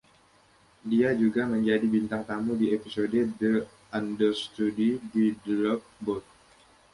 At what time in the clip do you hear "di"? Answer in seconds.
2.61-2.67, 5.11-5.25